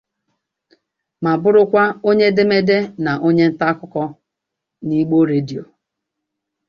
ma 1.23 1.31
bụrụkwa 1.41 1.83
onye 2.09 2.23
edemede 2.31 2.77
na 3.03 3.11
onye 3.27 3.45
ntaakụkọ 3.51 4.03
n'Igbo 4.85 5.17
Radio. 5.31 5.63